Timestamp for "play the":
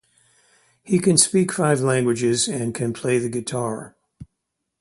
2.91-3.29